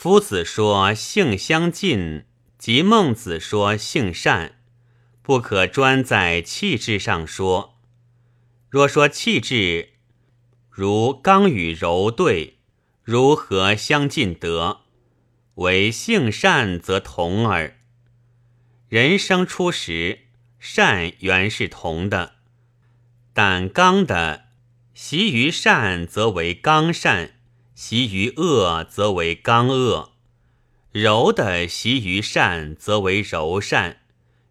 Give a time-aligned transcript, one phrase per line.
[0.00, 2.24] 夫子说性相近，
[2.56, 4.60] 即孟子说性善，
[5.22, 7.80] 不可专在气质上说。
[8.70, 9.94] 若说气质，
[10.70, 12.58] 如刚与柔对，
[13.02, 14.82] 如何相近得？
[15.56, 17.76] 为性善则同耳。
[18.88, 20.26] 人生初时，
[20.60, 22.34] 善原是同的，
[23.32, 24.44] 但刚的
[24.94, 27.37] 习于善，则为刚善。
[27.80, 30.10] 习于恶，则为刚恶；
[30.90, 33.98] 柔的习于善，则为柔善；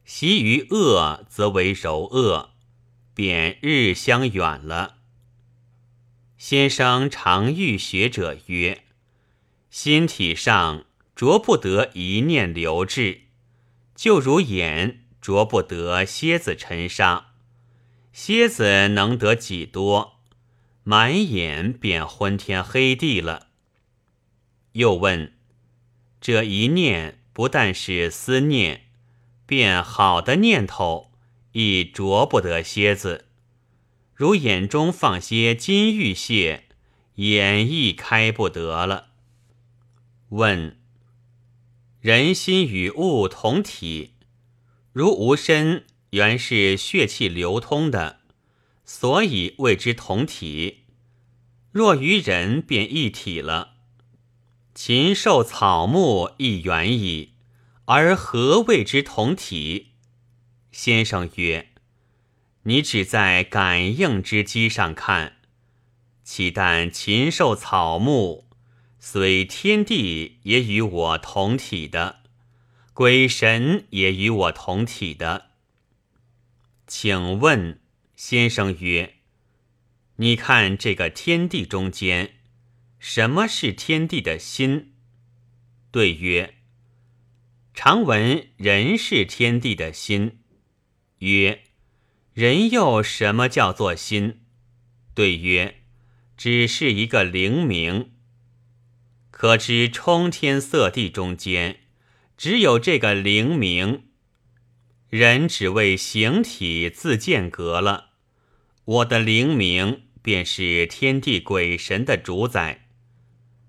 [0.06, 2.52] 习于恶，则为柔恶，
[3.14, 5.00] 便日相远了。
[6.38, 8.86] 先生常欲学者曰
[9.70, 13.24] ：“心体上着不得一念留滞，
[13.94, 17.34] 就如眼着不得蝎子沉沙，
[18.14, 20.14] 蝎子能得几多？”
[20.90, 23.48] 满眼便昏天黑地了。
[24.72, 25.34] 又问：
[26.22, 28.84] 这一念不但是思念，
[29.46, 31.12] 便好的念头
[31.52, 33.26] 亦着不得蝎子，
[34.14, 36.70] 如眼中放些金玉屑，
[37.16, 39.08] 眼亦开不得了。
[40.30, 40.80] 问：
[42.00, 44.14] 人心与物同体，
[44.94, 48.17] 如无身，原是血气流通的。
[48.88, 50.86] 所以谓之同体。
[51.72, 53.76] 若于人，便一体了。
[54.74, 57.34] 禽兽草木亦远矣，
[57.86, 59.90] 而何谓之同体？
[60.72, 61.74] 先生曰
[62.64, 65.38] ：“你只在感应之机上看，
[66.24, 68.46] 岂但禽兽草木，
[69.00, 72.22] 虽天地也与我同体的，
[72.94, 75.48] 鬼神也与我同体的。
[76.88, 77.82] 请问。”
[78.18, 79.18] 先生曰
[80.18, 82.38] ：“你看这个天地中间，
[82.98, 84.96] 什么是天地的心？”
[85.92, 86.56] 对曰
[87.76, 90.40] ：“常闻人是天地的心。”
[91.20, 91.62] 曰
[92.34, 94.42] ：“人又什么叫做心？”
[95.14, 95.84] 对曰
[96.36, 98.14] ：“只是一个灵明。
[99.30, 101.82] 可知冲天色地中间，
[102.36, 104.08] 只有这个灵明。
[105.10, 108.06] 人只为形体自间隔了。”
[108.88, 112.88] 我的灵明便是天地鬼神的主宰。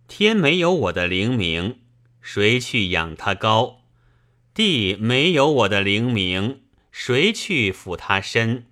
[0.06, 1.80] 天没有我的灵明，
[2.20, 3.80] 谁去养它高？
[4.54, 6.60] 地没有我的灵明，
[6.92, 8.66] 谁去抚它身？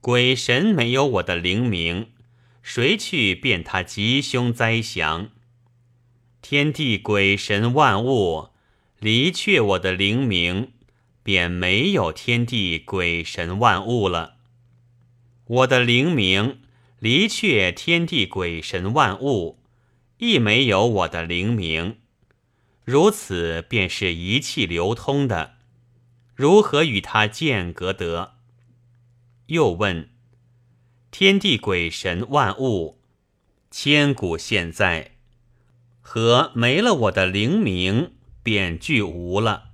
[0.00, 2.08] 鬼神没有我的灵明，
[2.60, 5.30] 谁去辨他吉凶灾祥？
[6.42, 8.48] 天地鬼神万物
[8.98, 10.72] 离却我的灵明，
[11.22, 14.35] 便没有天地鬼神万物了。
[15.48, 16.60] 我的灵明
[16.98, 19.60] 离却天地鬼神万物，
[20.18, 21.98] 亦没有我的灵明，
[22.84, 25.54] 如此便是一气流通的，
[26.34, 28.34] 如何与他间隔得？
[29.46, 30.10] 又问：
[31.12, 32.98] 天地鬼神万物，
[33.70, 35.12] 千古现在，
[36.00, 39.70] 何没了我的灵明，便俱无了？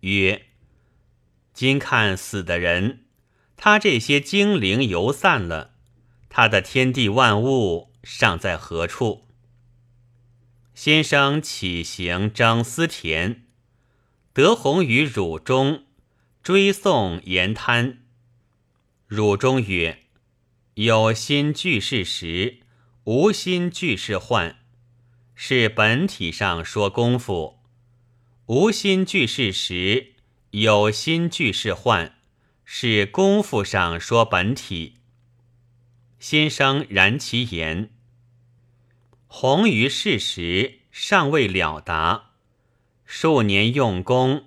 [0.00, 0.42] 曰：
[1.54, 3.06] 今看死的人。
[3.62, 5.74] 他这些精灵游散了，
[6.30, 9.26] 他的天地万物尚在何处？
[10.74, 13.44] 先生起行张思田，
[14.32, 15.84] 德宏于汝中
[16.42, 17.98] 追送言滩。
[19.06, 20.04] 汝中曰
[20.76, 22.60] ：“有心俱是实，
[23.04, 24.56] 无心俱是幻。
[25.34, 27.58] 是本体上说功夫，
[28.46, 30.14] 无心俱是实，
[30.52, 32.16] 有心俱是幻。”
[32.72, 34.98] 是功夫上说本体。
[36.20, 37.90] 先生然其言，
[39.26, 42.30] 宏于事实尚未了达，
[43.04, 44.44] 数年用功，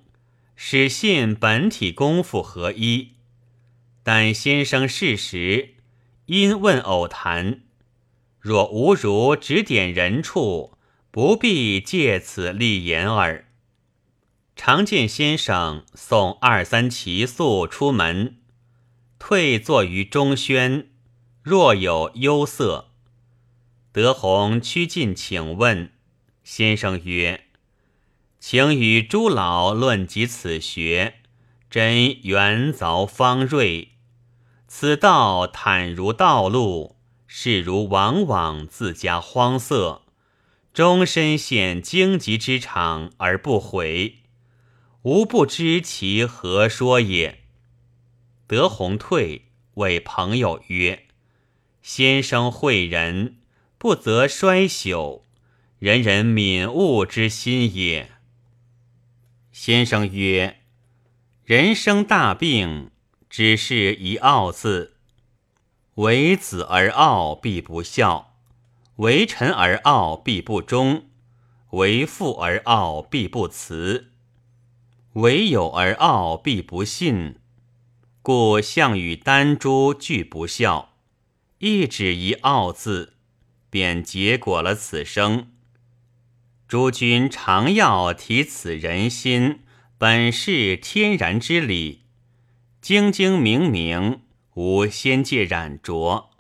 [0.56, 3.16] 使信本体功夫合一。
[4.04, 5.74] 但先生事实
[6.28, 7.64] 因问偶谈，
[8.40, 10.78] 若无如指点人处，
[11.12, 13.50] 不必借此立言耳。
[14.56, 18.38] 常见先生送二三奇宿出门，
[19.20, 20.90] 退坐于中轩，
[21.42, 22.92] 若有忧色。
[23.92, 25.92] 德宏趋近请问，
[26.44, 27.46] 先生曰
[28.40, 31.16] ：“请与诸老论及此学，
[31.70, 33.90] 真圆凿方锐。
[34.68, 36.96] 此道坦如道路，
[37.28, 40.04] 是如往往自家荒色，
[40.74, 44.20] 终身陷荆棘之场而不悔。”
[45.04, 47.40] 吾不知其何说也。
[48.48, 51.08] 德宏退，谓朋友曰
[51.84, 53.36] ：“先生诲人，
[53.78, 55.24] 不则衰朽；
[55.80, 58.12] 人人敏悟之心也。
[59.52, 60.62] 先生曰
[61.44, 62.90] ：“人生大病，
[63.30, 64.96] 只是一傲字。
[65.96, 68.34] 为子而傲，必不孝；
[68.96, 71.04] 为臣而傲，必不忠；
[71.72, 74.13] 为父而傲，必不慈；
[75.14, 77.36] 唯有而傲，必不信。
[78.22, 80.96] 故项羽、丹朱俱不孝，
[81.60, 83.14] 一指一傲字，
[83.70, 85.50] 便结果了此生。”
[86.68, 89.60] 诸君常要提此人心，
[90.00, 92.02] 本是天然之理，
[92.82, 94.22] 精精明明，
[94.56, 96.32] 无仙界染浊，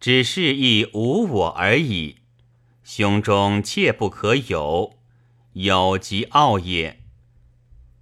[0.00, 2.20] 只是亦无我而已。
[2.82, 4.96] 胸中切不可有，
[5.52, 7.03] 有即傲也。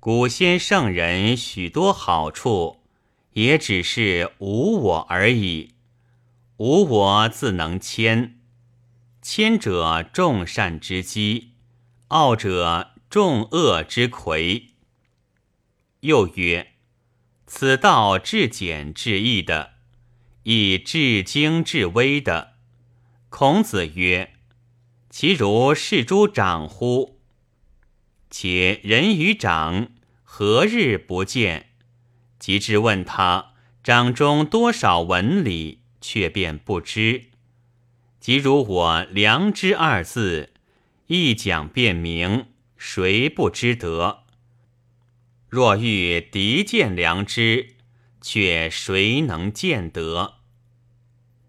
[0.04, 2.80] 古先圣人许多好处，
[3.34, 5.74] 也只是无我而已。
[6.56, 8.40] 无我自能谦，
[9.22, 11.52] 谦者众善之基。
[12.08, 14.70] 傲者众恶之魁。
[16.00, 16.72] 又曰：
[17.46, 19.74] 此道至简至易的，
[20.42, 22.54] 亦至精至微的。
[23.28, 24.32] 孔子曰：
[25.08, 27.20] 其如是诸长乎？
[28.32, 29.88] 且人与长
[30.22, 31.68] 何日不见？
[32.38, 33.52] 及至问他
[33.84, 37.26] 掌中多少纹理，却便不知。
[38.18, 40.54] 即如我良知二字。
[41.08, 42.46] 一讲便明，
[42.78, 44.24] 谁不知得？
[45.50, 47.76] 若欲敌见良知，
[48.22, 50.36] 却谁能见得？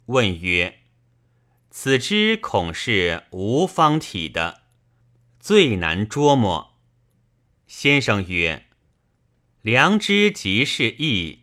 [0.07, 0.79] 问曰：
[1.71, 4.63] 此知恐是无方体的，
[5.39, 6.72] 最难捉摸。
[7.75, 8.67] 先生曰：
[9.63, 11.39] 良知即是义，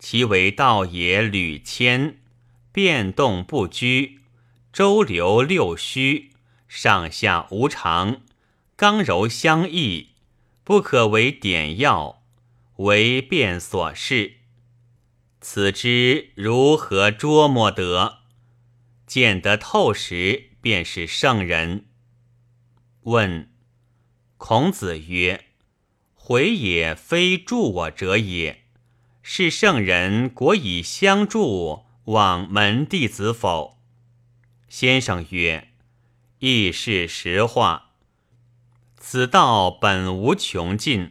[0.00, 2.18] 其为道也屡迁，
[2.72, 4.18] 变动不居，
[4.72, 6.32] 周流六虚。
[6.66, 8.22] 上下无常，
[8.74, 10.08] 刚柔相易，
[10.64, 12.24] 不可为点要，
[12.78, 14.38] 为变所事。
[15.40, 18.18] 此之如何捉摸得？
[19.06, 21.86] 见得透时，便是圣人。
[23.02, 23.48] 问
[24.36, 25.46] 孔子曰
[26.24, 28.62] ：“回也非助我者也，
[29.24, 33.80] 是圣人果以相助，往门弟子否？”
[34.70, 35.70] 先生曰。
[36.38, 37.90] 亦是实话。
[38.96, 41.10] 此道本无穷尽，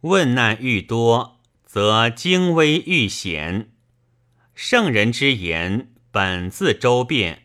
[0.00, 3.70] 问难愈多，则精微愈显。
[4.54, 7.42] 圣人之言本自周遍，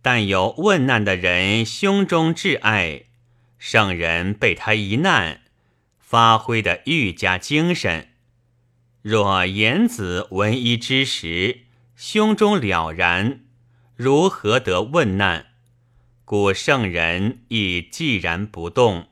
[0.00, 3.04] 但有问难的人胸中挚爱，
[3.58, 5.42] 圣人被他一难，
[6.12, 8.08] 发挥的愈加精神。
[9.00, 11.62] 若言子闻一之时，
[11.96, 13.46] 胸中了然，
[13.96, 15.46] 如何得问难？
[16.26, 19.08] 故圣人亦寂然不动，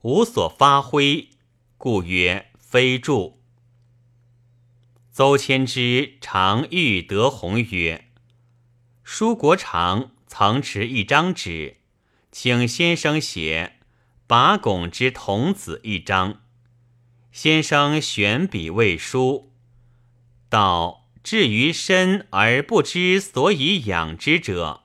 [0.00, 1.28] 无所发挥，
[1.76, 3.34] 故曰非著。
[5.12, 8.06] 邹谦之常遇德宏曰
[9.04, 11.76] ：“舒国常曾持一张纸，
[12.32, 13.74] 请先生写
[14.28, 16.42] 拔拱之童子一章。
[17.32, 19.54] 先生选笔未书，
[20.50, 24.82] 道至于身而不知所以养之者。”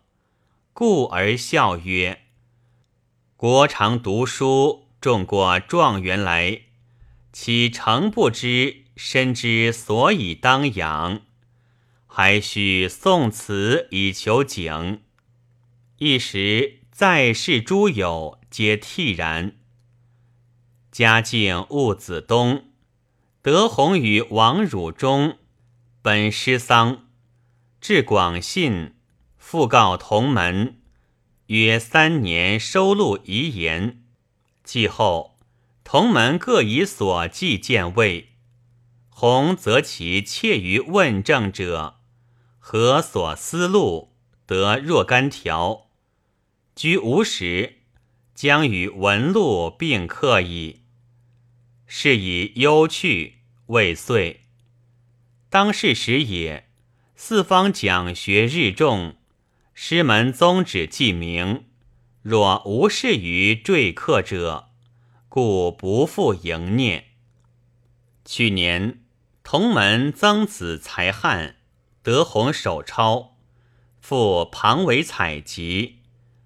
[0.71, 2.21] 故而笑曰
[3.35, 6.61] ：“国常读书，中过状元来，
[7.33, 11.19] 岂诚不知身之所以当养？
[12.07, 15.01] 还须宋词以求景。”
[15.99, 19.55] 一时在世诸友皆惕然。
[20.91, 22.65] 嘉靖戊子冬，
[23.41, 25.39] 德宏与王汝中
[26.03, 27.07] 本失丧，
[27.81, 28.93] 至广信。
[29.39, 30.81] 复告同门，
[31.47, 34.03] 约三年收录遗言。
[34.63, 35.39] 继后，
[35.83, 38.33] 同门各以所记见位。
[39.09, 41.95] 弘则其切于问政者，
[42.59, 44.13] 何所思路
[44.45, 45.87] 得若干条。
[46.75, 47.79] 居无时，
[48.33, 50.81] 将与文录并刻矣。
[51.85, 53.35] 是以忧去
[53.67, 54.45] 未遂。
[55.49, 56.67] 当世时也，
[57.15, 59.15] 四方讲学日众。
[59.75, 61.65] 师门宗旨既明，
[62.21, 64.69] 若无事于坠客者，
[65.29, 67.05] 故不复营念。
[68.23, 69.03] 去年，
[69.43, 71.57] 同门曾子才翰
[72.01, 73.37] 德宏手抄，
[73.99, 76.02] 复庞为采集，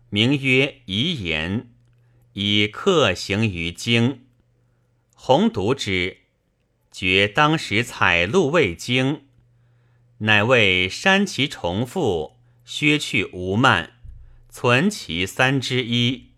[0.09, 1.61] 名曰《遗言》，
[2.31, 4.21] 以刻行于经。
[5.13, 6.19] 鸿读之，
[6.91, 9.23] 觉当时采录未精，
[10.19, 12.37] 乃为删其重复。
[12.63, 13.93] 削去无慢，
[14.49, 16.31] 存其三之一，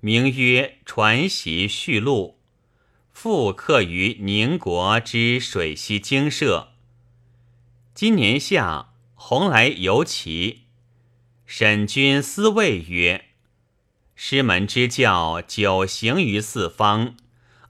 [0.00, 2.38] 名曰《传习续录》，
[3.12, 6.72] 复刻于宁国之水西经社。
[7.94, 10.63] 今年夏，洪来游齐，
[11.46, 13.26] 沈君思谓曰
[14.16, 17.16] ：“师门之教久行于四方，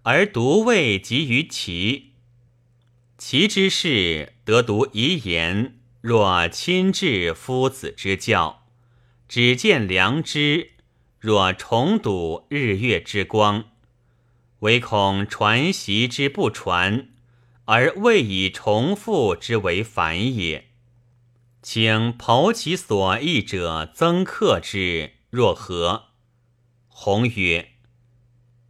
[0.03, 2.13] 而独未及于齐。
[3.19, 8.61] 齐之士得读遗言，若亲至夫子之教。”
[9.27, 10.73] 只见良知，
[11.19, 13.71] 若重睹日月之光，
[14.61, 17.09] 唯恐传习之不传，
[17.65, 20.69] 而未以重复之为反也。
[21.65, 26.09] 请剖其所译者，增克之，若何？
[26.89, 27.71] 弘曰：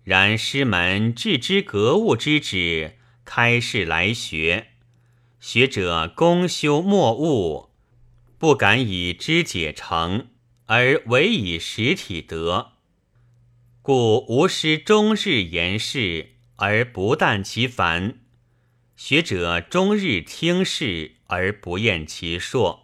[0.04, 4.68] 然师门置之格物之旨，开示来学，
[5.40, 7.70] 学者公修莫悟，
[8.38, 10.28] 不敢以知解成。
[10.66, 12.74] 而唯以实体得，
[13.82, 18.20] 故吾师终日言事，而不惮其烦；
[18.94, 22.83] 学者终日听事，而不厌其硕。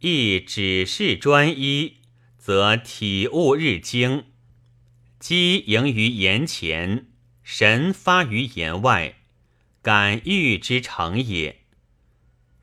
[0.00, 1.96] 亦只是专一，
[2.38, 4.24] 则体悟日精，
[5.18, 7.06] 机盈于言前，
[7.42, 9.16] 神发于言外，
[9.82, 11.60] 感欲之成也。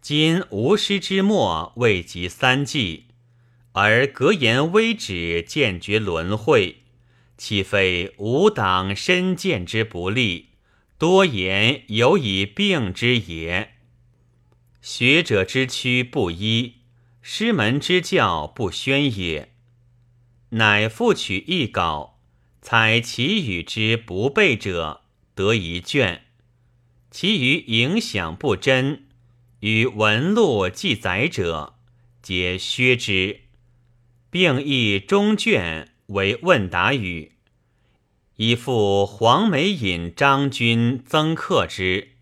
[0.02, 3.06] 今吾师之末未及三季。
[3.76, 6.84] 而格言微止，见觉轮回，
[7.38, 10.50] 岂非吾党身见之不利？
[11.00, 13.74] 多言有以病之也。
[14.80, 16.76] 学者之躯不一，
[17.26, 19.54] 师门之教不宣也。
[20.50, 22.20] 乃复取一稿，
[22.62, 25.02] 采其语之不备者，
[25.34, 26.24] 得一卷；
[27.10, 29.06] 其余影响不真，
[29.62, 31.76] 与文录记载者，
[32.22, 33.40] 皆削之。
[34.30, 37.34] 并译中卷为问答语，
[38.36, 42.18] 以复黄梅引张君增刻之。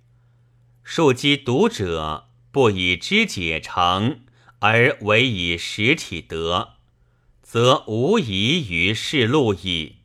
[0.83, 4.19] 庶几读者不以知解成，
[4.61, 6.73] 而唯以实体德，
[7.41, 9.97] 则无疑于世路矣。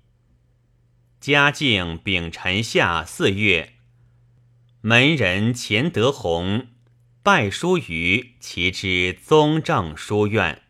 [1.20, 3.74] 嘉靖丙辰夏四月，
[4.80, 6.68] 门人钱德洪
[7.22, 10.62] 拜书于其之宗正书院。